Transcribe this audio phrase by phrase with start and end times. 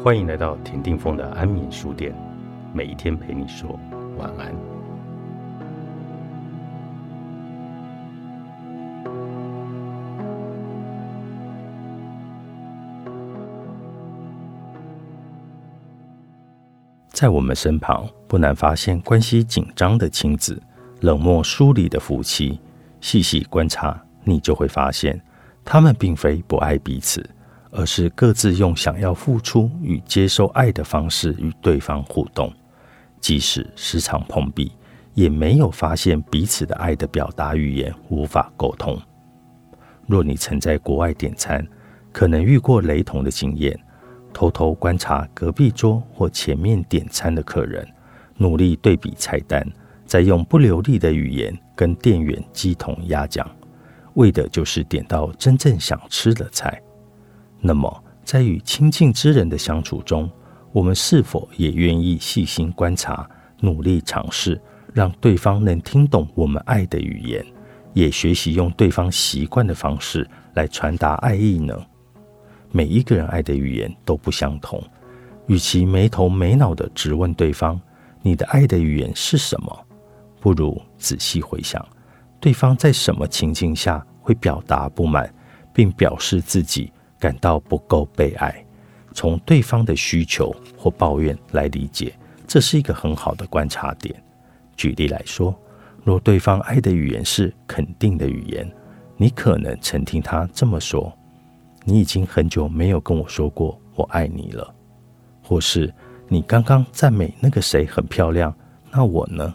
[0.00, 2.12] 欢迎来到田定峰的安眠书店，
[2.72, 3.78] 每一天陪你说
[4.18, 4.52] 晚安。
[17.10, 20.60] 在我们身旁，不难发现关系紧张的亲子、
[21.00, 22.60] 冷漠疏离的夫妻。
[23.00, 25.20] 细细观察，你就会发现，
[25.64, 27.24] 他们并非不爱彼此。
[27.74, 32.52] 而是各自用想要付出与接受爱的方式与对方互动，
[33.18, 34.70] 即使时常碰壁，
[35.14, 39.00] 也没有发现彼此的爱的表达语言无法沟通。
[40.06, 41.66] 若你曾在国外点餐，
[42.12, 43.78] 可能遇过雷同的经验：
[44.34, 47.88] 偷偷观察隔壁桌或前面点餐的客人，
[48.36, 49.66] 努力对比菜单，
[50.04, 53.50] 再用不流利的语言跟店员鸡同鸭讲，
[54.12, 56.78] 为的就是点到真正想吃的菜。
[57.64, 60.28] 那么，在与亲近之人的相处中，
[60.72, 63.28] 我们是否也愿意细心观察、
[63.60, 64.60] 努力尝试，
[64.92, 67.44] 让对方能听懂我们爱的语言，
[67.92, 71.72] 也学习用对方习惯的方式来传达爱意呢？
[72.72, 74.82] 每一个人爱的语言都不相同，
[75.46, 77.80] 与其没头没脑的直问对方
[78.22, 79.86] “你的爱的语言是什么”，
[80.40, 81.86] 不如仔细回想，
[82.40, 85.32] 对方在什么情境下会表达不满，
[85.72, 86.90] 并表示自己。
[87.22, 88.66] 感到不够被爱，
[89.14, 92.12] 从对方的需求或抱怨来理解，
[92.48, 94.12] 这是一个很好的观察点。
[94.76, 95.56] 举例来说，
[96.02, 98.68] 若对方爱的语言是肯定的语言，
[99.16, 101.16] 你可能曾听他这么说
[101.86, 104.74] ：“你已经很久没有跟我说过我爱你了。”
[105.44, 105.94] 或是
[106.26, 108.52] “你刚刚赞美那个谁很漂亮，
[108.90, 109.54] 那我呢？”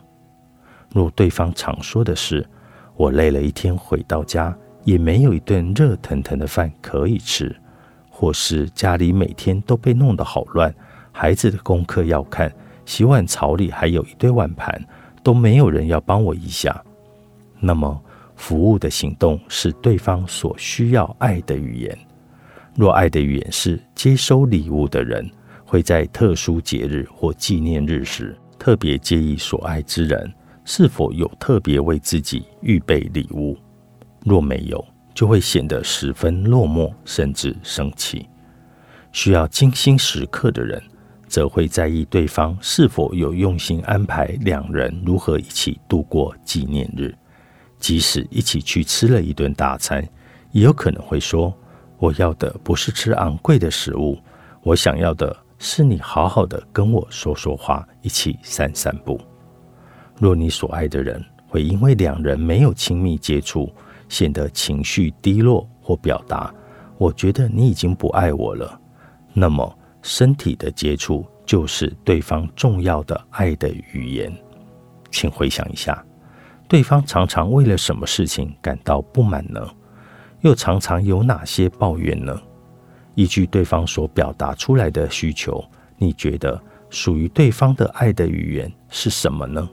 [0.95, 2.47] 若对方常说的是
[2.95, 4.57] ：“我累了一天回到家。”
[4.87, 7.53] 也没有一顿热腾腾的饭可以吃，
[8.09, 10.73] 或是家里每天都被弄得好乱，
[11.11, 12.49] 孩子的功课要看，
[12.85, 14.81] 洗碗槽里还有一堆碗盘，
[15.21, 16.81] 都没有人要帮我一下。
[17.59, 18.01] 那么，
[18.37, 21.99] 服务的行动是对方所需要爱的语言。
[22.73, 25.29] 若爱的语言是接收礼物的人，
[25.65, 30.33] 会在特殊节日或纪念日时，特别介意所爱之人
[30.63, 33.57] 是否有特别为自己预备礼物。
[34.27, 34.83] 若没有，
[35.13, 38.27] 就会显得十分落寞，甚至生气。
[39.13, 40.81] 需要精心时刻的人，
[41.27, 47.15] 则会在意对方是否有用心安排两人如何一起度过纪念日。
[47.79, 50.07] 即使一起去吃了一顿大餐，
[50.51, 51.53] 也有可能会说
[51.97, 54.17] ：“我要的不是吃昂贵的食物，
[54.61, 59.19] 我想要的是你好好的跟我说说话，一起散散步。”
[60.19, 63.71] 若你所爱的人会因为两人没有亲密接触，
[64.09, 66.53] 显得情绪低落或表达，
[66.97, 68.79] 我觉得你已经不爱我了。
[69.33, 74.31] 那么，身体的接触就是对方重要的爱的语言。
[75.11, 76.03] 请回想一下，
[76.67, 79.61] 对方常常为了什么事情感到不满呢？
[80.41, 82.39] 又常常有哪些抱怨呢？
[83.15, 85.63] 依据对方所表达出来的需求，
[85.97, 89.67] 你觉得属于对方的爱的语言是什么呢？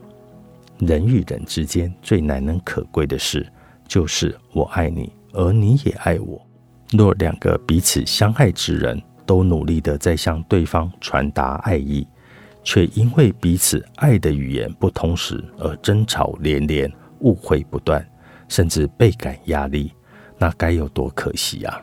[0.78, 3.46] 人与人之间最难能可贵的是。
[3.86, 6.40] 就是我爱你，而你也爱我。
[6.92, 12.06] 若两个彼此相爱之人都努力的在向对方传达爱意，
[12.62, 16.90] 却因为彼此爱的语言不同时而争吵连连、
[17.20, 18.06] 误会不断，
[18.48, 19.92] 甚至倍感压力，
[20.38, 21.82] 那该有多可惜啊！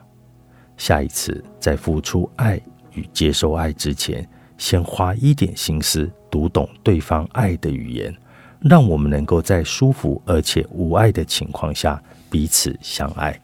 [0.78, 2.59] 下一次在付出爱
[2.94, 8.16] 与接受爱之前，先花一点心思读懂对方爱的语言。
[8.62, 13.38] 让我们能够在舒服而且无爱的情况下彼此相爱。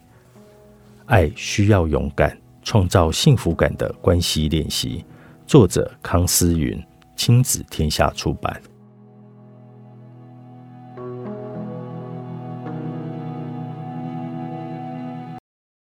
[1.07, 5.03] 爱需要勇敢，创造幸福感的关系练习。
[5.47, 6.81] 作者：康思云，
[7.15, 8.61] 亲子天下出版。